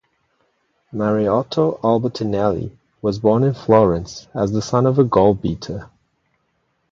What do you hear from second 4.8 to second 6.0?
of a gold beater.